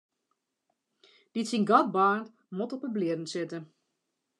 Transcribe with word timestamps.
Dy't 1.33 1.49
syn 1.49 1.67
gat 1.69 1.87
baarnt, 1.95 2.29
moat 2.55 2.73
op 2.75 2.83
'e 2.85 2.89
blierren 2.95 3.29
sitte. 3.33 3.59